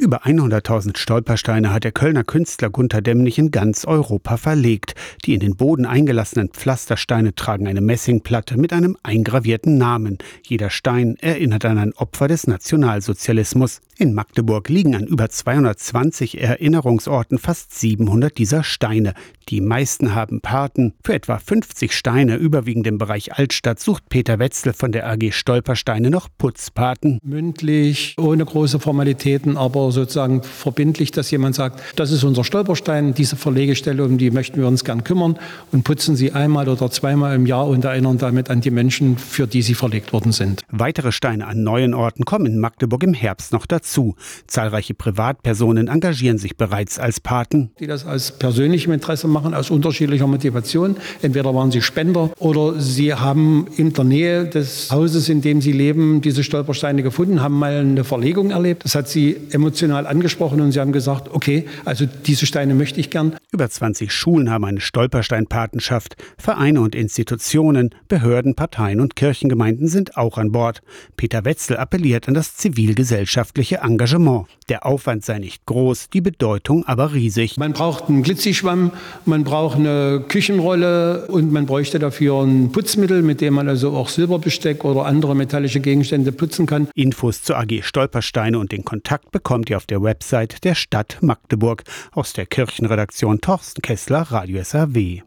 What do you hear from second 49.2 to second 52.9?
machen, aus unterschiedlicher Motivation. Entweder waren sie Spender oder